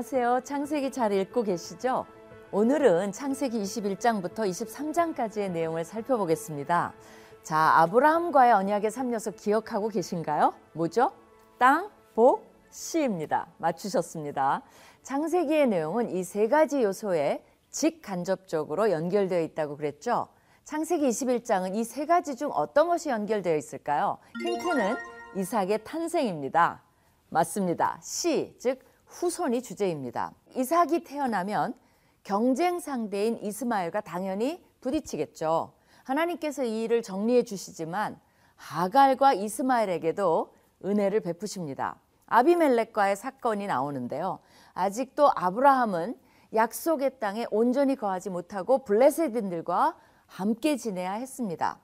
안녕하세요. 0.00 0.40
창세기 0.44 0.92
잘 0.92 1.12
읽고 1.12 1.42
계시죠? 1.42 2.06
오늘은 2.52 3.12
창세기 3.12 3.60
21장부터 3.60 4.48
23장까지의 4.48 5.50
내용을 5.50 5.84
살펴보겠습니다. 5.84 6.94
자, 7.42 7.58
아브라함과의 7.80 8.50
언약의 8.54 8.90
3요소 8.90 9.36
기억하고 9.36 9.88
계신가요? 9.88 10.54
뭐죠? 10.72 11.12
땅, 11.58 11.90
복, 12.14 12.50
시입니다. 12.70 13.48
맞추셨습니다. 13.58 14.62
창세기의 15.02 15.68
내용은 15.68 16.08
이 16.08 16.24
세 16.24 16.48
가지 16.48 16.82
요소에 16.82 17.44
직간접적으로 17.68 18.90
연결되어 18.90 19.42
있다고 19.42 19.76
그랬죠? 19.76 20.28
창세기 20.64 21.06
21장은 21.10 21.76
이 21.76 21.84
세 21.84 22.06
가지 22.06 22.36
중 22.36 22.50
어떤 22.54 22.88
것이 22.88 23.10
연결되어 23.10 23.54
있을까요? 23.54 24.16
힌트는 24.42 24.96
이삭의 25.36 25.84
탄생입니다. 25.84 26.80
맞습니다. 27.28 27.98
시, 28.02 28.56
즉 28.58 28.89
후손이 29.10 29.62
주제입니다. 29.62 30.32
이삭이 30.54 31.04
태어나면 31.04 31.74
경쟁 32.22 32.78
상대인 32.80 33.36
이스마엘과 33.42 34.02
당연히 34.02 34.64
부딪히겠죠. 34.80 35.72
하나님께서 36.04 36.64
이 36.64 36.84
일을 36.84 37.02
정리해 37.02 37.42
주시지만 37.42 38.18
하갈과 38.56 39.34
이스마엘에게도 39.34 40.54
은혜를 40.84 41.20
베푸십니다. 41.20 41.96
아비멜렉과의 42.26 43.16
사건이 43.16 43.66
나오는데요. 43.66 44.38
아직도 44.74 45.30
아브라함은 45.34 46.16
약속의 46.54 47.18
땅에 47.18 47.46
온전히 47.50 47.96
거하지 47.96 48.30
못하고 48.30 48.84
블레셋인들과 48.84 49.96
함께 50.26 50.76
지내야 50.76 51.12
했습니다. 51.14 51.78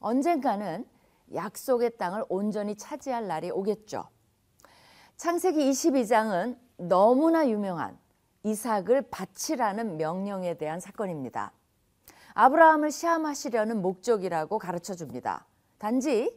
언젠가는 0.00 0.86
약속의 1.34 1.98
땅을 1.98 2.24
온전히 2.28 2.76
차지할 2.76 3.26
날이 3.28 3.50
오겠죠. 3.50 4.08
창세기 5.16 5.70
22장은 5.70 6.56
너무나 6.80 7.48
유명한 7.48 7.98
이삭을 8.42 9.10
바치라는 9.10 9.98
명령에 9.98 10.54
대한 10.54 10.80
사건입니다. 10.80 11.52
아브라함을 12.34 12.90
시험하시려는 12.90 13.82
목적이라고 13.82 14.58
가르쳐 14.58 14.94
줍니다. 14.94 15.44
단지 15.78 16.34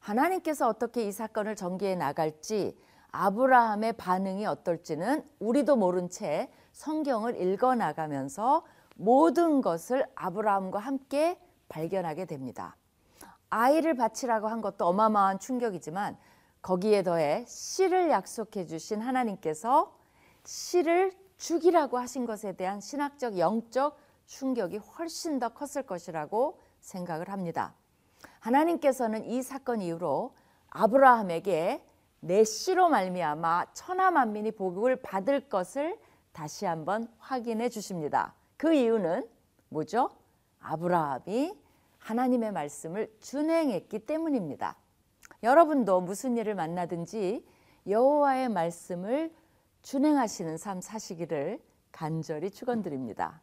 하나님께서 0.00 0.68
어떻게 0.68 1.04
이 1.04 1.12
사건을 1.12 1.56
전개해 1.56 1.94
나갈지 1.94 2.78
아브라함의 3.12 3.94
반응이 3.94 4.44
어떨지는 4.46 5.24
우리도 5.38 5.76
모른 5.76 6.10
채 6.10 6.50
성경을 6.72 7.40
읽어 7.40 7.74
나가면서 7.74 8.64
모든 8.96 9.62
것을 9.62 10.04
아브라함과 10.14 10.78
함께 10.78 11.40
발견하게 11.68 12.26
됩니다. 12.26 12.76
아이를 13.50 13.94
바치라고 13.94 14.48
한 14.48 14.60
것도 14.60 14.86
어마어마한 14.86 15.38
충격이지만 15.38 16.18
거기에 16.62 17.02
더해 17.02 17.44
씨를 17.46 18.10
약속해 18.10 18.66
주신 18.66 19.00
하나님께서 19.00 19.96
씨를 20.44 21.12
죽이라고 21.36 21.98
하신 21.98 22.26
것에 22.26 22.52
대한 22.52 22.80
신학적 22.80 23.38
영적 23.38 23.98
충격이 24.26 24.78
훨씬 24.78 25.38
더 25.38 25.50
컸을 25.50 25.86
것이라고 25.86 26.60
생각을 26.80 27.30
합니다. 27.30 27.74
하나님께서는 28.40 29.24
이 29.24 29.42
사건 29.42 29.80
이후로 29.80 30.34
아브라함에게 30.70 31.84
내 32.20 32.44
씨로 32.44 32.88
말미암아 32.88 33.72
천하 33.74 34.10
만민이 34.10 34.52
복을 34.52 34.96
받을 34.96 35.48
것을 35.48 35.98
다시 36.32 36.66
한번 36.66 37.08
확인해 37.18 37.68
주십니다. 37.68 38.34
그 38.56 38.74
이유는 38.74 39.28
뭐죠? 39.68 40.10
아브라함이 40.60 41.56
하나님의 41.98 42.52
말씀을 42.52 43.14
준행했기 43.20 44.00
때문입니다. 44.00 44.76
여러분도 45.42 46.00
무슨 46.00 46.36
일을 46.36 46.54
만나든지 46.54 47.46
여호와의 47.86 48.48
말씀을 48.48 49.32
준행하시는 49.82 50.56
삶 50.58 50.80
사시기를 50.80 51.60
간절히 51.92 52.50
축원드립니다. 52.50 53.40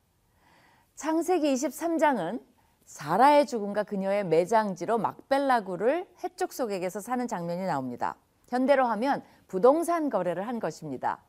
창세기 0.96 1.54
23장은 1.54 2.42
사라의 2.86 3.48
죽음과 3.48 3.84
그녀의 3.84 4.26
매장지로 4.26 4.98
막벨라구를 4.98 6.08
해쪽 6.24 6.54
속에게서 6.54 7.00
사는 7.00 7.28
장면이 7.28 7.66
나옵니다. 7.66 8.16
현대로 8.48 8.86
하면 8.86 9.24
부동산 9.48 10.10
거래를 10.10 10.48
한 10.48 10.60
것입니다. 10.60 11.24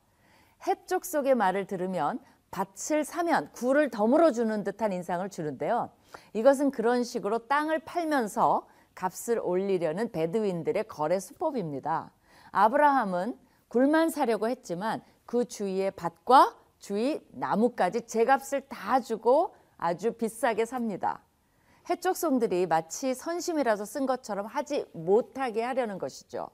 해쪽 0.66 1.04
속의 1.04 1.34
말을 1.34 1.66
들으면 1.66 2.18
밭을 2.50 3.04
사면 3.04 3.50
굴을 3.52 3.90
덤으로 3.90 4.32
주는 4.32 4.64
듯한 4.64 4.92
인상을 4.92 5.28
주는데요. 5.30 5.90
이것은 6.32 6.70
그런 6.70 7.04
식으로 7.04 7.46
땅을 7.46 7.80
팔면서 7.80 8.66
값을 8.96 9.38
올리려는 9.38 10.10
베드윈들의 10.10 10.88
거래 10.88 11.20
수법입니다. 11.20 12.10
아브라함은 12.50 13.38
굴만 13.68 14.10
사려고 14.10 14.48
했지만 14.48 15.02
그 15.24 15.44
주위의 15.44 15.92
밭과 15.92 16.56
주위 16.78 17.20
나무까지 17.30 18.06
제 18.06 18.24
값을 18.24 18.62
다 18.62 19.00
주고 19.00 19.54
아주 19.76 20.12
비싸게 20.12 20.64
삽니다. 20.64 21.22
해적송들이 21.88 22.66
마치 22.66 23.14
선심이라서 23.14 23.84
쓴 23.84 24.06
것처럼 24.06 24.46
하지 24.46 24.84
못하게 24.92 25.62
하려는 25.62 25.98
것이죠. 25.98 26.48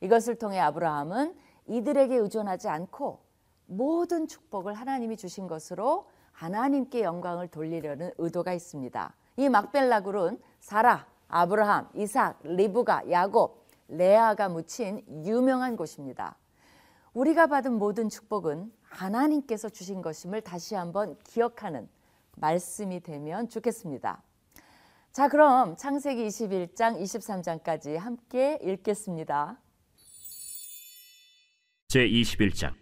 이것을 0.00 0.36
통해 0.36 0.58
아브라함은 0.58 1.36
이들에게 1.66 2.16
의존하지 2.16 2.68
않고 2.68 3.20
모든 3.66 4.26
축복을 4.26 4.74
하나님이 4.74 5.16
주신 5.16 5.46
것으로 5.46 6.08
하나님께 6.32 7.02
영광을 7.02 7.48
돌리려는 7.48 8.12
의도가 8.18 8.52
있습니다. 8.52 9.14
이 9.36 9.48
막벨라굴은 9.48 10.40
사라, 10.60 11.06
아브라함, 11.28 11.88
이삭, 11.94 12.40
리브가, 12.42 13.10
야곱, 13.10 13.66
레아가 13.88 14.48
묻힌 14.48 15.02
유명한 15.24 15.76
곳입니다. 15.76 16.36
우리가 17.14 17.46
받은 17.46 17.72
모든 17.72 18.08
축복은 18.08 18.72
하나님께서 18.82 19.68
주신 19.68 20.02
것임을 20.02 20.42
다시 20.42 20.74
한번 20.74 21.16
기억하는 21.24 21.88
말씀이 22.36 23.00
되면 23.00 23.48
좋겠습니다. 23.48 24.22
자, 25.12 25.28
그럼 25.28 25.76
창세기 25.76 26.26
21장, 26.26 27.00
23장까지 27.00 27.96
함께 27.96 28.58
읽겠습니다. 28.62 29.58
제 31.88 32.06
21장 32.06 32.74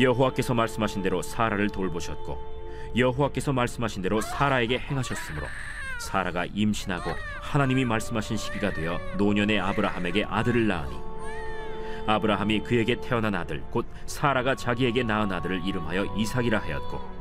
여호와께서 0.00 0.54
말씀하신 0.54 1.02
대로 1.02 1.22
사라를 1.22 1.68
돌보셨고 1.68 2.55
여호와께서 2.96 3.52
말씀하신 3.52 4.02
대로 4.02 4.20
사라에게 4.20 4.78
행하셨으므로 4.78 5.46
사라가 5.98 6.46
임신하고 6.46 7.10
하나님이 7.40 7.84
말씀하신 7.84 8.36
시기가 8.36 8.72
되어 8.72 8.98
노년의 9.16 9.60
아브라함에게 9.60 10.24
아들을 10.28 10.66
낳으니 10.66 10.96
아브라함이 12.06 12.60
그에게 12.60 13.00
태어난 13.00 13.34
아들 13.34 13.62
곧 13.70 13.86
사라가 14.06 14.54
자기에게 14.54 15.02
낳은 15.02 15.32
아들을 15.32 15.66
이름하여 15.66 16.14
이삭이라 16.16 16.58
하였고 16.60 17.16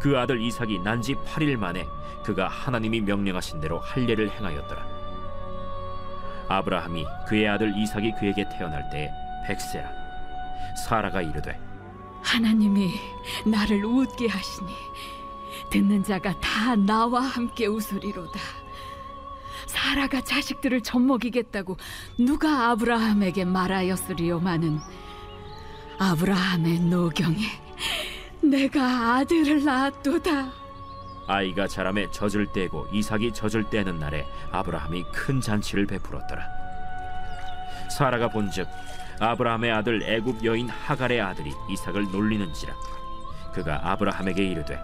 그 0.00 0.18
아들 0.18 0.40
이삭이 0.40 0.80
난 0.80 1.00
지 1.00 1.14
8일 1.14 1.56
만에 1.56 1.86
그가 2.24 2.48
하나님이 2.48 3.00
명령하신 3.00 3.60
대로 3.60 3.78
할례를 3.78 4.30
행하였더라. 4.30 4.86
아브라함이 6.48 7.06
그의 7.26 7.48
아들 7.48 7.72
이삭이 7.76 8.12
그에게 8.18 8.46
태어날 8.50 8.88
때에 8.90 9.10
백세라. 9.46 9.88
사라가 10.84 11.22
이르되 11.22 11.58
하나님이 12.22 12.94
나를 13.44 13.84
웃게 13.84 14.28
하시니 14.28 14.72
듣는 15.70 16.02
자가 16.02 16.38
다 16.40 16.76
나와 16.76 17.20
함께 17.20 17.66
웃으리로다. 17.66 18.40
사라가 19.66 20.20
자식들을 20.22 20.82
젖먹이겠다고 20.82 21.76
누가 22.18 22.70
아브라함에게 22.70 23.44
말하였으리요마는 23.44 24.80
아브라함의 25.98 26.80
노경에 26.80 27.44
내가 28.42 29.16
아들을 29.16 29.64
낳았도다. 29.64 30.52
아이가 31.26 31.68
자람에 31.68 32.10
젖을 32.10 32.46
떼고 32.52 32.86
이삭이 32.92 33.34
젖을 33.34 33.68
떼는 33.68 33.98
날에 33.98 34.26
아브라함이 34.50 35.04
큰 35.12 35.40
잔치를 35.40 35.86
베풀었더라. 35.86 36.42
사라가 37.90 38.28
본즉 38.28 38.66
아브라함의 39.20 39.72
아들 39.72 40.02
애굽 40.02 40.44
여인 40.44 40.68
하갈의 40.68 41.20
아들이 41.20 41.52
이삭을 41.68 42.10
놀리는지라 42.10 42.74
그가 43.52 43.80
아브라함에게 43.82 44.44
이르되 44.44 44.78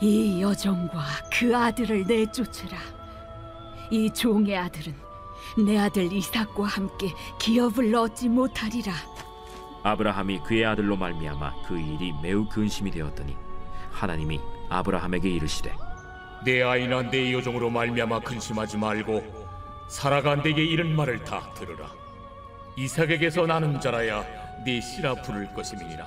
이 0.00 0.40
여종과 0.40 1.02
그 1.30 1.54
아들을 1.54 2.06
내쫓으라. 2.06 2.78
이 3.90 4.10
종의 4.10 4.56
아들은 4.56 4.94
내 5.66 5.78
아들 5.78 6.10
이삭과 6.10 6.64
함께 6.64 7.12
기업을 7.38 7.94
얻지 7.94 8.30
못하리라. 8.30 8.94
아브라함이 9.82 10.40
그의 10.40 10.64
아들로 10.64 10.96
말미암아 10.96 11.64
그 11.66 11.78
일이 11.78 12.14
매우 12.22 12.46
근심이 12.48 12.90
되었더니 12.90 13.36
하나님이 13.90 14.40
아브라함에게 14.70 15.28
이르시되 15.28 15.74
내 16.44 16.62
아이나 16.62 17.02
내 17.02 17.34
여종으로 17.34 17.68
말미암아 17.68 18.20
근심하지 18.20 18.78
말고 18.78 19.22
내게 20.42 20.64
이런 20.64 20.96
말을 20.96 21.24
다 21.24 21.42
들으라. 21.54 21.99
이삭에게서 22.76 23.46
나는 23.46 23.80
자라야 23.80 24.24
네 24.64 24.80
씨라 24.80 25.14
부를 25.22 25.52
것임이니라. 25.54 26.06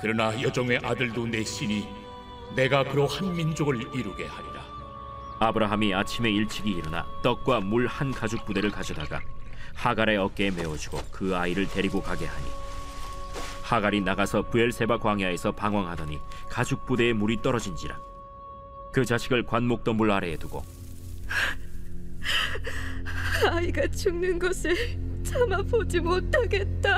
그러나 0.00 0.40
여종의 0.40 0.80
아들도 0.82 1.26
내 1.26 1.44
씨니 1.44 1.86
내가 2.56 2.84
그로 2.84 3.06
한 3.06 3.34
민족을 3.34 3.76
이루게 3.94 4.26
하리라. 4.26 4.60
아브라함이 5.40 5.94
아침에 5.94 6.30
일찍이 6.30 6.70
일어나 6.70 7.06
떡과 7.22 7.60
물 7.60 7.86
한 7.86 8.10
가죽 8.10 8.44
부대를 8.44 8.70
가져다가 8.70 9.20
하갈의 9.74 10.18
어깨에 10.18 10.50
메어주고 10.50 11.00
그 11.10 11.34
아이를 11.34 11.66
데리고 11.68 12.02
가게 12.02 12.26
하니 12.26 12.46
하갈이 13.62 14.02
나가서 14.02 14.42
부엘세바 14.50 14.98
광야에서 14.98 15.52
방황하더니 15.52 16.20
가죽 16.50 16.84
부대에 16.84 17.14
물이 17.14 17.40
떨어진지라 17.40 17.98
그 18.92 19.04
자식을 19.06 19.44
관목덤불 19.46 20.10
아래에 20.10 20.36
두고 20.36 20.62
아이가 23.50 23.86
죽는 23.88 24.38
것을 24.38 24.76
참아 25.30 25.62
보지 25.62 26.00
못하겠다. 26.00 26.96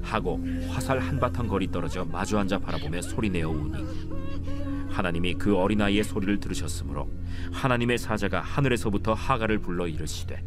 하고 0.00 0.40
화살 0.68 0.98
한바탕 0.98 1.46
거리 1.46 1.70
떨어져 1.70 2.04
마주 2.04 2.38
앉아 2.38 2.58
바라보며 2.58 3.02
소리내어 3.02 3.50
우니. 3.50 3.84
하나님이 4.88 5.34
그 5.34 5.56
어린아이의 5.56 6.04
소리를 6.04 6.40
들으셨으므로 6.40 7.10
하나님의 7.52 7.98
사자가 7.98 8.40
하늘에서부터 8.40 9.14
하갈을 9.14 9.58
불러 9.58 9.86
이르시되 9.86 10.42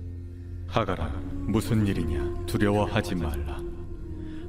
하가라 0.68 1.08
무슨 1.48 1.86
일이냐? 1.86 2.46
두려워하지 2.46 3.16
말라. 3.16 3.60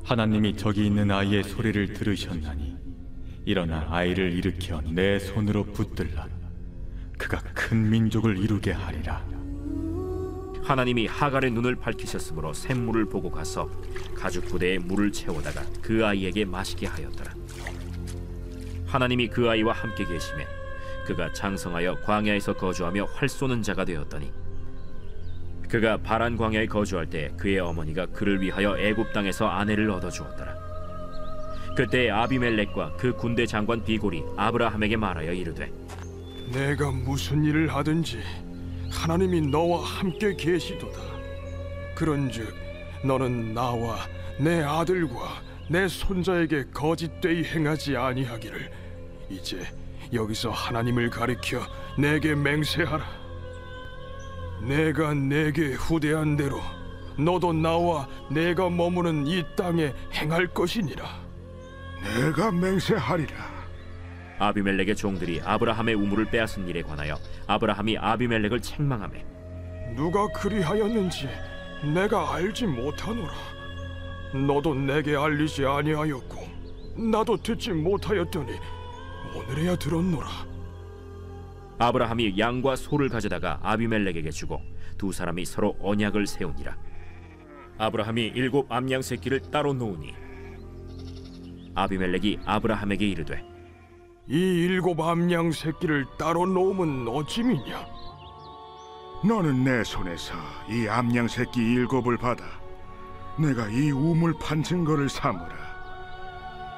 하나님이 0.04 0.56
저기 0.56 0.86
있는 0.86 1.10
아이의 1.10 1.44
소리를 1.44 1.92
들으셨나니 1.92 2.76
일어나 3.44 3.86
아이를 3.90 4.32
일으켜 4.32 4.80
내 4.82 5.18
손으로 5.18 5.64
붙들라. 5.64 6.28
그가 7.18 7.40
큰 7.54 7.88
민족을 7.90 8.38
이루게 8.38 8.72
하리라 8.72 9.24
하나님이 10.66 11.06
하갈의 11.06 11.52
눈을 11.52 11.76
밝히셨으므로 11.76 12.52
샘물을 12.52 13.04
보고 13.04 13.30
가서 13.30 13.70
가죽 14.16 14.46
부대에 14.46 14.78
물을 14.78 15.12
채우다가 15.12 15.62
그 15.80 16.04
아이에게 16.04 16.44
마시게 16.44 16.88
하였더라. 16.88 17.32
하나님이 18.84 19.28
그 19.28 19.48
아이와 19.48 19.72
함께 19.72 20.04
계심에 20.04 20.44
그가 21.06 21.32
장성하여 21.32 22.00
광야에서 22.00 22.54
거주하며 22.54 23.04
활 23.14 23.28
쏘는 23.28 23.62
자가 23.62 23.84
되었더니 23.84 24.32
그가 25.68 25.98
바란 25.98 26.36
광야에 26.36 26.66
거주할 26.66 27.08
때 27.08 27.30
그의 27.36 27.60
어머니가 27.60 28.06
그를 28.06 28.40
위하여 28.40 28.76
애굽 28.76 29.12
땅에서 29.12 29.46
아내를 29.46 29.88
얻어 29.90 30.10
주었더라. 30.10 30.52
그때 31.76 32.10
아비멜렉과 32.10 32.96
그 32.96 33.12
군대 33.12 33.46
장관 33.46 33.84
비골이 33.84 34.24
아브라함에게 34.36 34.96
말하여 34.96 35.32
이르되 35.32 35.70
내가 36.52 36.90
무슨 36.90 37.44
일을 37.44 37.72
하든지 37.72 38.20
하나님이 38.90 39.42
너와 39.42 39.84
함께 39.84 40.34
계시도다. 40.34 41.00
그런즉 41.94 42.54
너는 43.04 43.54
나와 43.54 43.98
내 44.38 44.62
아들과 44.62 45.42
내 45.68 45.88
손자에게 45.88 46.66
거짓되이 46.72 47.44
행하지 47.44 47.96
아니하기를 47.96 48.70
이제 49.30 49.66
여기서 50.12 50.50
하나님을 50.50 51.10
가리켜 51.10 51.60
내게 51.98 52.34
맹세하라. 52.34 53.04
내가 54.62 55.14
내게 55.14 55.74
후대한 55.74 56.36
대로 56.36 56.60
너도 57.18 57.52
나와 57.52 58.08
내가 58.30 58.68
머무는 58.68 59.26
이 59.26 59.44
땅에 59.56 59.92
행할 60.12 60.46
것이니라. 60.48 61.04
내가 62.02 62.52
맹세하리라. 62.52 63.55
아비멜렉의 64.38 64.96
종들이 64.96 65.40
아브라함의 65.40 65.94
우물을 65.94 66.26
빼앗은 66.26 66.68
일에 66.68 66.82
관하여 66.82 67.18
아브라함이 67.46 67.98
아비멜렉을 67.98 68.60
책망하매 68.60 69.24
누가 69.94 70.26
그리하였는지 70.32 71.28
내가 71.94 72.34
알지 72.34 72.66
못하노라. 72.66 73.32
너도 74.46 74.74
내게 74.74 75.16
알리지 75.16 75.64
아니하였고 75.64 76.46
나도 77.10 77.36
듣지 77.36 77.70
못하였더니 77.72 78.52
오늘에야 79.34 79.76
들었노라. 79.76 80.28
아브라함이 81.78 82.38
양과 82.38 82.76
소를 82.76 83.08
가져다가 83.08 83.58
아비멜렉에게 83.62 84.30
주고 84.30 84.60
두 84.96 85.12
사람이 85.12 85.44
서로 85.44 85.76
언약을 85.80 86.26
세우니라. 86.26 86.76
아브라함이 87.78 88.32
일곱 88.34 88.72
암양 88.72 89.02
새끼를 89.02 89.40
따로 89.50 89.74
놓으니 89.74 90.14
아비멜렉이 91.74 92.40
아브라함에게 92.46 93.06
이르되 93.06 93.55
이 94.28 94.64
일곱 94.64 95.00
암양 95.00 95.52
새끼를 95.52 96.04
따로 96.18 96.46
놓으면 96.46 97.06
어찜이냐? 97.06 97.86
너는 99.24 99.62
내 99.62 99.84
손에서 99.84 100.34
이 100.68 100.88
암양 100.88 101.28
새끼 101.28 101.60
일곱을 101.60 102.16
받아 102.16 102.44
내가 103.38 103.68
이 103.68 103.92
우물 103.92 104.34
판 104.40 104.64
증거를 104.64 105.08
삼으라. 105.08 105.54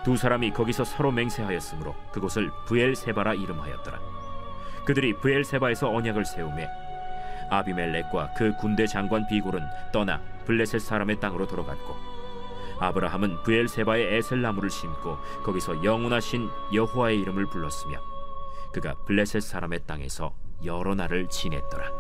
두 0.05 0.17
사람이 0.17 0.53
거기서 0.53 0.85
서로 0.85 1.11
맹세하였으므로 1.11 1.95
그곳을 2.13 2.51
부엘세바라 2.67 3.33
이름하였더라. 3.35 3.99
그들이 4.85 5.15
부엘세바에서 5.15 5.89
언약을 5.89 6.27
세우매 6.27 6.67
아비멜렉과 7.51 8.35
그 8.37 8.55
군대 8.57 8.87
장관 8.87 9.27
비골은 9.27 9.63
떠나 9.91 10.21
블레셋 10.45 10.83
사람의 10.83 11.19
땅으로 11.19 11.47
돌아갔고 11.47 12.18
아브라함은 12.81 13.43
부엘세바에 13.43 14.17
에셀나무를 14.17 14.71
심고 14.71 15.19
거기서 15.45 15.83
영원하신 15.85 16.49
여호와의 16.73 17.21
이름을 17.21 17.47
불렀으며 17.47 18.01
그가 18.73 18.95
블레셋 19.07 19.43
사람의 19.43 19.81
땅에서 19.87 20.35
여러 20.65 20.95
날을 20.95 21.29
지냈더라. 21.29 21.91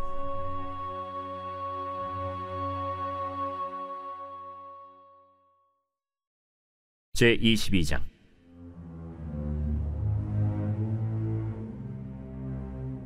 제 7.15 7.37
22장 7.37 8.01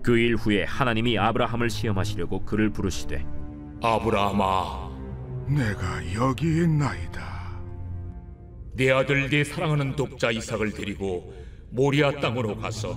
그 0.02 0.18
일 0.18 0.34
후에 0.34 0.64
하나님이 0.64 1.18
아브라함을 1.18 1.70
시험하시려고 1.70 2.44
그를 2.44 2.70
부르시되 2.70 3.24
아브라함아 3.82 4.90
내가 5.48 6.14
여기 6.14 6.46
있나이다. 6.46 7.31
내 8.74 8.90
아들 8.90 9.28
내 9.28 9.44
사랑하는 9.44 9.96
독자 9.96 10.30
이삭을 10.30 10.72
데리고 10.72 11.34
모리아 11.70 12.10
땅으로 12.12 12.56
가서 12.56 12.96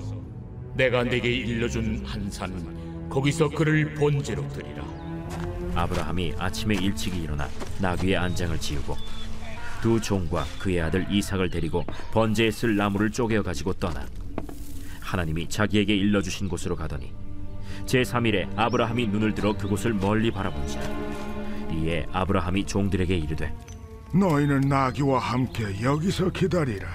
내가 0.75 1.03
내게 1.03 1.31
일러준 1.31 2.03
한 2.05 2.29
산 2.31 3.09
거기서 3.09 3.49
그를 3.49 3.93
번제로 3.93 4.47
드리라. 4.49 4.83
아브라함이 5.75 6.33
아침에 6.37 6.75
일찍이 6.75 7.21
일어나 7.21 7.47
나귀의 7.79 8.17
안장을 8.17 8.57
지우고 8.59 8.95
두 9.81 9.99
종과 10.01 10.45
그의 10.59 10.81
아들 10.81 11.05
이삭을 11.11 11.49
데리고 11.49 11.83
번제에 12.11 12.49
쓸 12.51 12.75
나무를 12.75 13.11
쪼개어 13.11 13.43
가지고 13.43 13.73
떠나 13.73 14.05
하나님이 15.01 15.47
자기에게 15.49 15.95
일러 15.95 16.21
주신 16.21 16.47
곳으로 16.49 16.75
가더니 16.75 17.11
제 17.85 18.01
3일에 18.01 18.49
아브라함이 18.57 19.07
눈을 19.07 19.35
들어 19.35 19.53
그곳을 19.55 19.93
멀리 19.93 20.31
바라본지라. 20.31 20.83
이에 21.73 22.05
아브라함이 22.11 22.65
종들에게 22.65 23.15
이르되 23.15 23.53
너희는 24.15 24.61
나귀와 24.61 25.19
함께 25.19 25.63
여기서 25.83 26.29
기다리라. 26.29 26.87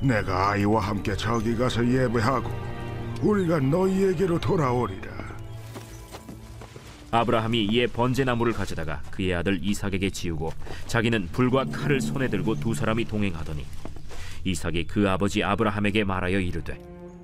내가 0.00 0.50
아이와 0.50 0.80
함께 0.80 1.14
저기 1.14 1.54
가서 1.54 1.86
예배하고 1.86 2.50
우리가 3.20 3.60
너희에게로 3.60 4.40
돌아오리라. 4.40 5.14
아브라함이 7.10 7.66
이에 7.66 7.86
번제나무를 7.86 8.52
가져다가 8.52 9.02
그의 9.10 9.34
아들 9.34 9.58
이삭에게 9.62 10.10
지우고 10.10 10.52
자기는 10.86 11.28
불과 11.32 11.64
칼을 11.64 12.00
손에 12.00 12.28
들고 12.28 12.56
두 12.56 12.74
사람이 12.74 13.04
동행하더니 13.04 13.64
이삭이 14.44 14.86
그 14.86 15.08
아버지 15.08 15.42
아브라함에게 15.42 16.04
말하여 16.04 16.40
이르되 16.40 16.78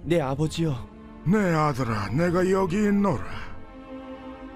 내 0.04 0.20
아버지여 0.20 0.92
내 1.24 1.38
아들아, 1.38 2.08
내가 2.08 2.50
여기 2.50 2.76
있노라. 2.76 3.24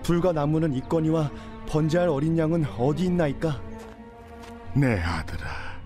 불과 0.03 0.33
나무는 0.33 0.75
있거니와 0.75 1.31
번제할 1.69 2.09
어린 2.09 2.37
양은 2.37 2.65
어디 2.77 3.05
있나이까 3.05 3.61
내 4.77 5.01
아들아, 5.01 5.81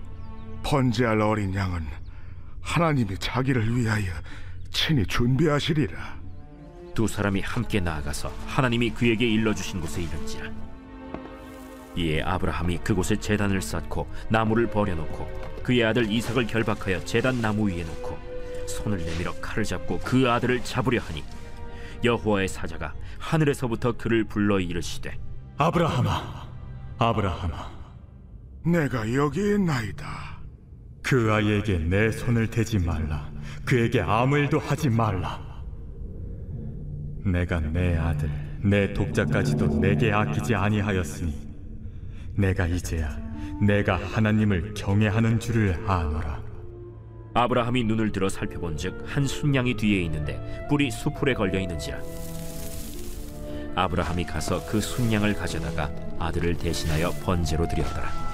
번제할 0.63 1.21
어린 1.21 1.55
양은 1.55 1.85
하나님이 2.61 3.17
자기를 3.17 3.73
위하여 3.75 4.11
친히 4.69 5.05
준비하시리라. 5.05 6.19
두 6.93 7.07
사람이 7.07 7.39
함께 7.39 7.79
나아가서 7.79 8.33
하나님이 8.47 8.89
그에게 8.91 9.25
일러주신 9.25 9.79
곳에 9.79 10.03
이른지라 10.03 10.51
이에 11.95 12.21
아브라함이 12.21 12.79
그곳에 12.79 13.15
제단을 13.15 13.61
쌓고 13.61 14.07
나무를 14.29 14.67
버려놓고 14.67 15.61
그의 15.63 15.85
아들 15.85 16.11
이삭을 16.11 16.47
결박하여 16.47 17.05
제단 17.05 17.39
나무 17.41 17.69
위에 17.69 17.83
놓고 17.83 18.17
손을 18.67 18.97
내밀어 19.05 19.33
칼을 19.35 19.63
잡고 19.63 19.99
그 19.99 20.29
아들을 20.29 20.63
잡으려 20.63 21.01
하니 21.01 21.23
여호와의 22.03 22.49
사자가 22.49 22.93
하늘에서부터 23.19 23.93
그를 23.93 24.25
불러 24.25 24.59
이르시되 24.59 25.17
아브라함아 25.57 26.47
아브라함아 26.97 27.80
내가 28.63 29.11
여기 29.13 29.39
있나이다. 29.55 30.05
그 31.01 31.33
아이에게 31.33 31.79
내 31.79 32.11
손을 32.11 32.47
대지 32.47 32.77
말라 32.79 33.29
그에게 33.65 34.01
아무 34.01 34.37
일도 34.37 34.59
하지 34.59 34.87
말라 34.87 35.41
내가 37.25 37.59
내 37.59 37.97
아들 37.97 38.29
내 38.63 38.93
독자까지도 38.93 39.79
내게 39.79 40.11
아끼지 40.11 40.55
아니하였으니 40.55 41.33
내가 42.37 42.67
이제야 42.67 43.17
내가 43.59 43.97
하나님을 43.97 44.73
경외하는 44.75 45.39
줄을 45.39 45.75
아노라 45.87 46.41
아브라함이 47.33 47.83
눈을 47.83 48.11
들어 48.11 48.29
살펴본즉 48.29 49.03
한 49.07 49.25
순양이 49.25 49.75
뒤에 49.75 50.03
있는데 50.03 50.67
뿔이 50.69 50.91
수풀에 50.91 51.33
걸려 51.33 51.59
있는지라 51.59 51.99
아브라함이 53.75 54.25
가서 54.25 54.65
그 54.67 54.79
순양을 54.79 55.33
가져다가 55.33 55.89
아들을 56.19 56.57
대신하여 56.57 57.09
번제로 57.23 57.67
드렸더라. 57.67 58.30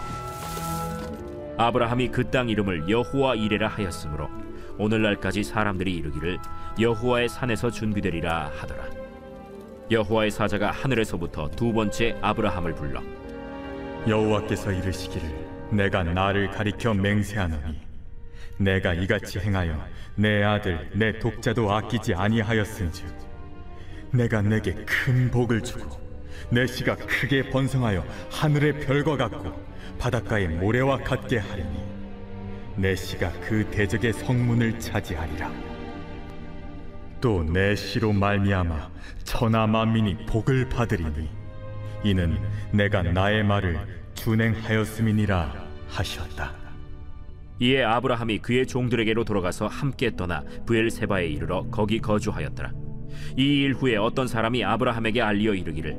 아브라함이 1.58 2.10
그 2.10 2.30
땅 2.30 2.50
이름을 2.50 2.90
여호와 2.90 3.36
이레라 3.36 3.68
하였으므로 3.68 4.30
오늘날까지 4.78 5.44
사람들이 5.44 5.96
이르기를 5.96 6.38
여호와의 6.80 7.30
산에서 7.30 7.72
준비되리라 7.72 8.52
하더라. 8.58 8.84
여호와의 9.90 10.30
사자가 10.32 10.72
하늘에서부터 10.72 11.50
두 11.52 11.74
번째 11.74 12.18
아브라함을 12.22 12.76
불러 12.76 13.02
여호와께서 14.08 14.72
이르시기를 14.72 15.48
내가 15.72 16.04
나를 16.04 16.52
가리켜 16.52 16.94
맹세하노니 16.94 17.80
내가 18.58 18.94
이같이 18.94 19.40
행하여 19.40 19.80
내 20.16 20.44
아들 20.44 20.90
내 20.94 21.18
독자도 21.20 21.72
아끼지 21.72 22.14
아니하였은즉 22.14 23.06
내가 24.12 24.42
내게 24.42 24.74
큰 24.86 25.32
복을 25.32 25.62
주고 25.62 26.07
내 26.50 26.66
씨가 26.66 26.96
크게 26.96 27.50
번성하여 27.50 28.04
하늘의 28.32 28.80
별과 28.82 29.18
같고 29.18 29.54
바닷가의 30.00 30.48
모래와 30.50 30.98
같게 31.00 31.40
하리니 31.40 31.84
내 32.78 32.96
씨가 32.96 33.32
그 33.42 33.66
대적의 33.72 34.14
성문을 34.14 34.80
차지하리라 34.80 35.52
또 37.20 37.44
내 37.44 37.76
씨로 37.76 38.14
말미암아 38.14 38.90
천하 39.24 39.66
만민이 39.68 40.26
복을 40.28 40.70
받으리니 40.70 41.30
이는 42.04 42.38
내가 42.72 43.02
나의 43.02 43.44
말을 43.44 43.80
준행하였음이니라 44.14 45.66
하셨다. 45.90 46.54
이에 47.60 47.84
아브라함이 47.84 48.38
그의 48.40 48.68
종들에게로 48.68 49.24
돌아가서 49.24 49.66
함께 49.66 50.16
떠나 50.16 50.44
부엘세바에 50.68 51.26
이르러 51.28 51.66
거기 51.72 52.00
거주하였더라. 52.00 52.72
이 53.36 53.64
일 53.64 53.74
후에 53.74 53.96
어떤 53.98 54.28
사람이 54.28 54.64
아브라함에게 54.64 55.22
알리어 55.22 55.56
이르기를 55.56 55.98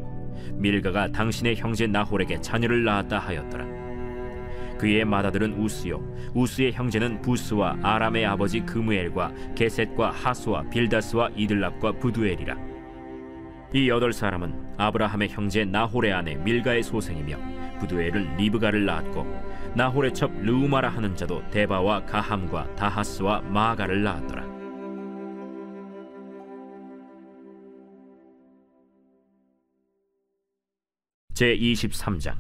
밀가가 0.58 1.08
당신의 1.08 1.56
형제 1.56 1.86
나홀에게 1.86 2.40
자녀를 2.40 2.84
낳았다 2.84 3.18
하였더라. 3.18 3.78
그의 4.78 5.04
맏아들은 5.04 5.54
우스요 5.54 6.00
우스의 6.34 6.72
형제는 6.72 7.20
부스와 7.20 7.78
아람의 7.82 8.24
아버지 8.26 8.60
그무엘과 8.60 9.32
게셋과 9.56 10.10
하수와 10.10 10.62
빌다스와 10.70 11.30
이들랍과 11.34 11.92
부두엘이라. 11.92 12.56
이 13.74 13.88
여덟 13.88 14.12
사람은 14.12 14.54
아브라함의 14.78 15.28
형제 15.28 15.64
나홀의 15.64 16.12
아내 16.12 16.34
밀가의 16.36 16.82
소생이며 16.82 17.36
부두엘은 17.80 18.36
리브가를 18.36 18.86
낳았고 18.86 19.26
나홀의 19.74 20.14
첩 20.14 20.32
르우마라 20.40 20.88
하는 20.88 21.14
자도 21.14 21.42
데바와 21.50 22.06
가함과 22.06 22.74
다하스와 22.76 23.42
마가를 23.42 24.02
낳았더라. 24.02 24.47
제 31.38 31.57
23장 31.57 32.35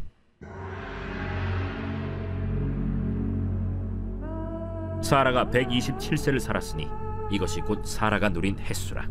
사라가 5.00 5.48
127세를 5.52 6.40
살았으니 6.40 6.88
이것이 7.30 7.60
곧 7.60 7.86
사라가 7.86 8.28
누린 8.28 8.58
햇수라. 8.58 9.08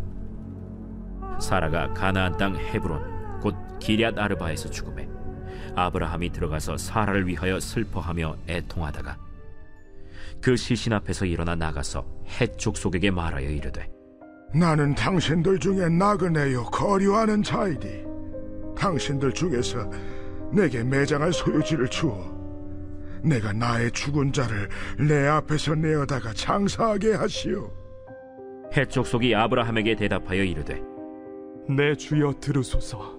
사라가 1.40 1.94
가나안 1.94 2.36
땅 2.36 2.58
헤브론 2.58 3.40
곧 3.40 3.56
기럇 3.80 4.20
아르바에서 4.20 4.70
죽음에 4.70 5.08
아브라함이 5.74 6.32
들어가서 6.32 6.76
사라를 6.76 7.26
위하여 7.26 7.58
슬퍼하며 7.58 8.40
애통하다가 8.50 9.18
그 10.42 10.58
시신 10.58 10.92
앞에서 10.92 11.24
일어나 11.24 11.56
나가서 11.56 12.06
헷 12.42 12.58
족속에게 12.58 13.10
말하여 13.10 13.50
이르되 13.50 13.90
나는 14.54 14.94
당신들 14.96 15.60
중에 15.60 15.88
나그네요 15.88 16.66
거류하는 16.66 17.42
자이니 17.42 18.07
당신들 18.78 19.34
중에서 19.34 19.90
내게 20.52 20.84
매장할 20.84 21.34
소유지를 21.34 21.88
주어 21.90 22.36
내가 23.24 23.52
나의 23.52 23.92
죽은 23.92 24.32
자를 24.32 24.70
내 25.00 25.28
앞에서 25.28 25.76
내어다가 25.76 26.34
장사하게 26.34 27.14
하시오 27.14 27.72
헷 28.76 28.90
족속이 28.90 29.34
아브라함에게 29.36 29.96
대답하여 29.96 30.44
이르되 30.44 30.82
내 31.70 31.96
주여 31.96 32.36
들으소서. 32.40 33.18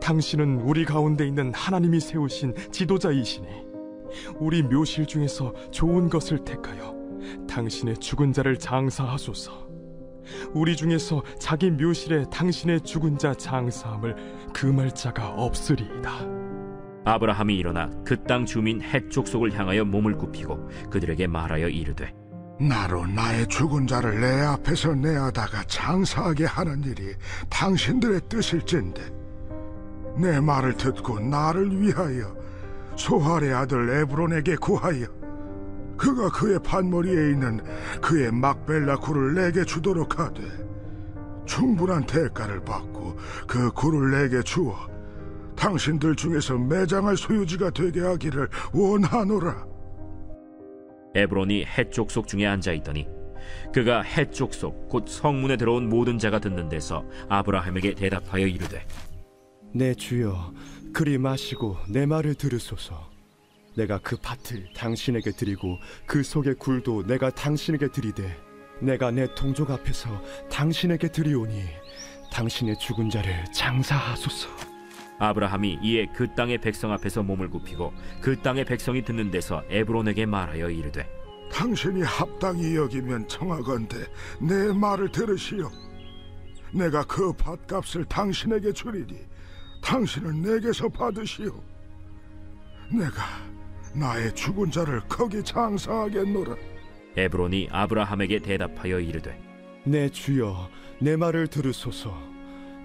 당신은 0.00 0.60
우리 0.60 0.84
가운데 0.84 1.26
있는 1.26 1.52
하나님이 1.52 1.98
세우신 1.98 2.54
지도자이시니 2.70 3.48
우리 4.38 4.62
묘실 4.62 5.06
중에서 5.06 5.52
좋은 5.70 6.08
것을 6.08 6.44
택하여 6.44 6.94
당신의 7.48 7.96
죽은 7.98 8.32
자를 8.32 8.56
장사하소서. 8.56 9.61
우리 10.54 10.76
중에서 10.76 11.22
자기 11.38 11.70
묘실에 11.70 12.24
당신의 12.30 12.82
죽은 12.82 13.18
자 13.18 13.34
장사함을 13.34 14.16
금할 14.52 14.94
자가 14.94 15.30
없으리이다. 15.30 16.12
아브라함이 17.04 17.56
일어나 17.56 17.90
그 18.04 18.16
땅 18.24 18.46
주민 18.46 18.80
헷 18.80 19.10
족속을 19.10 19.52
향하여 19.58 19.84
몸을 19.84 20.16
굽히고 20.16 20.68
그들에게 20.90 21.26
말하여 21.26 21.68
이르되 21.68 22.14
나로 22.60 23.06
나의 23.06 23.48
죽은 23.48 23.88
자를 23.88 24.20
내 24.20 24.40
앞에서 24.42 24.94
내어다가 24.94 25.64
장사하게 25.66 26.44
하는 26.44 26.80
일이 26.84 27.12
당신들의 27.50 28.20
뜻일진데 28.28 29.02
내 30.18 30.38
말을 30.38 30.76
듣고 30.76 31.18
나를 31.18 31.80
위하여 31.80 32.36
소할의 32.94 33.52
아들 33.52 33.90
에브론에게 34.02 34.56
구하여 34.56 35.06
그가 36.02 36.28
그의 36.30 36.58
판머리에 36.64 37.30
있는 37.30 37.60
그의 38.00 38.32
막벨라 38.32 38.96
굴을 38.96 39.34
내게 39.34 39.64
주도록 39.64 40.18
하되 40.18 40.42
충분한 41.46 42.06
대가를 42.06 42.64
받고 42.64 43.16
그 43.46 43.70
굴을 43.70 44.10
내게 44.10 44.42
주어 44.42 44.76
당신들 45.54 46.16
중에서 46.16 46.58
매장할 46.58 47.16
소유지가 47.16 47.70
되게 47.70 48.00
하기를 48.00 48.48
원하노라. 48.72 49.64
에브론이 51.14 51.66
헷 51.66 51.92
족속 51.92 52.26
중에 52.26 52.46
앉아 52.46 52.72
있더니 52.72 53.06
그가 53.72 54.02
헷 54.02 54.32
족속 54.32 54.88
곧 54.88 55.06
성문에 55.06 55.56
들어온 55.56 55.88
모든 55.88 56.18
자가 56.18 56.40
듣는 56.40 56.68
데서 56.68 57.04
아브라함에게 57.28 57.94
대답하여 57.94 58.48
이르되 58.48 58.84
내 59.72 59.94
주여 59.94 60.52
그리 60.92 61.16
마시고 61.16 61.76
내 61.88 62.06
말을 62.06 62.34
들으소서 62.34 63.11
내가 63.74 63.98
그 63.98 64.16
밭을 64.16 64.68
당신에게 64.74 65.32
드리고 65.32 65.78
그 66.06 66.22
속의 66.22 66.54
굴도 66.56 67.06
내가 67.06 67.30
당신에게 67.30 67.88
드리되 67.88 68.36
내가 68.80 69.10
내 69.10 69.32
동족 69.34 69.70
앞에서 69.70 70.10
당신에게 70.50 71.08
드리오니 71.08 71.64
당신의 72.32 72.78
죽은 72.78 73.10
자를 73.10 73.44
장사하소서 73.52 74.48
아브라함이 75.18 75.78
이에 75.82 76.06
그 76.14 76.34
땅의 76.34 76.58
백성 76.58 76.92
앞에서 76.92 77.22
몸을 77.22 77.48
굽히고 77.48 77.92
그 78.20 78.40
땅의 78.40 78.64
백성이 78.64 79.04
듣는 79.04 79.30
데서 79.30 79.62
에브론에게 79.68 80.26
말하여 80.26 80.68
이르되 80.70 81.08
당신이 81.52 82.02
합당히 82.02 82.74
여기면 82.74 83.28
청하건대 83.28 83.98
내 84.40 84.72
말을 84.72 85.12
들으시오. 85.12 85.70
내가 86.72 87.04
그 87.04 87.32
밭값을 87.34 88.06
당신에게 88.06 88.72
주리니 88.72 89.18
당신은 89.82 90.40
내게서 90.40 90.88
받으시오. 90.88 91.62
내가 92.90 93.22
나의 93.94 94.34
죽은 94.34 94.70
자를 94.70 95.00
거기 95.08 95.42
장사하겠노라. 95.42 96.56
에브론이 97.16 97.68
아브라함에게 97.70 98.38
대답하여 98.38 98.98
이르되 99.00 99.38
내 99.84 100.08
주여 100.08 100.68
내 101.00 101.16
말을 101.16 101.48
들으소서. 101.48 102.16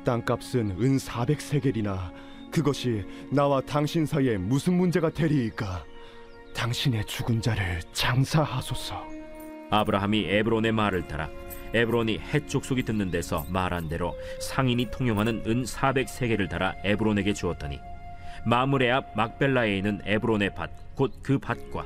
땅값은 0.04 0.72
은 0.82 0.98
400세겔이나 0.98 2.12
그것이 2.52 3.06
나와 3.32 3.62
당신 3.62 4.06
사이에 4.06 4.38
무슨 4.38 4.74
문제가 4.74 5.10
되리이까? 5.10 5.84
당신의 6.54 7.06
죽은 7.06 7.42
자를 7.42 7.82
장사하소서. 7.94 9.06
아브라함이 9.70 10.26
에브론의 10.26 10.72
말을 10.72 11.08
따라 11.08 11.30
에브론이 11.74 12.20
헷 12.20 12.48
족속이 12.48 12.84
듣는 12.84 13.12
데서 13.12 13.46
말한 13.50 13.90
대로 13.90 14.16
상인이 14.40 14.90
통용하는 14.92 15.44
은 15.46 15.64
400세겔을 15.64 16.50
달아 16.50 16.76
에브론에게 16.86 17.34
주었더니 17.34 17.80
마므레 18.46 18.90
앞 18.92 19.16
막벨라에 19.16 19.78
있는 19.78 20.02
에브론의 20.06 20.56
밭 20.56 20.70
곧 20.98 21.13
그 21.24 21.38
밭과 21.39 21.86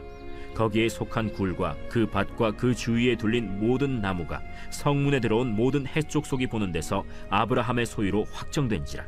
거기에 0.55 0.89
속한 0.89 1.33
굴과 1.33 1.75
그 1.89 2.07
밭과 2.07 2.51
그 2.51 2.75
주위에 2.75 3.15
둘린 3.15 3.59
모든 3.59 4.01
나무가 4.01 4.41
성문에 4.69 5.19
들어온 5.19 5.55
모든 5.55 5.85
헷 5.87 6.09
족속이 6.09 6.47
보는 6.47 6.71
데서 6.71 7.05
아브라함의 7.29 7.85
소유로 7.85 8.25
확정된지라. 8.31 9.05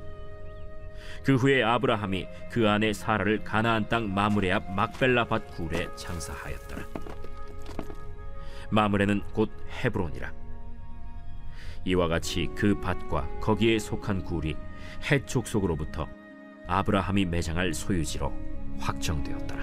그 1.23 1.35
후에 1.35 1.63
아브라함이 1.63 2.27
그 2.51 2.69
안에 2.69 2.93
사라를 2.93 3.43
가나안 3.43 3.87
땅 3.87 4.13
마므레 4.13 4.51
앞 4.51 4.71
막벨라 4.73 5.25
밭 5.25 5.55
굴에 5.55 5.87
장사하였더라. 5.95 6.85
마므레는 8.71 9.21
곧 9.33 9.51
헤브론이라. 9.83 10.31
이와 11.85 12.07
같이 12.07 12.49
그 12.55 12.79
밭과 12.79 13.39
거기에 13.39 13.77
속한 13.79 14.23
굴이 14.23 14.55
헷 15.11 15.27
족속으로부터 15.27 16.07
아브라함이 16.67 17.25
매장할 17.25 17.73
소유지로 17.73 18.33
확정되었더라. 18.79 19.62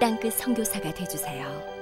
땅끝 0.00 0.34
선교사가 0.34 0.92
되주세요. 0.92 1.73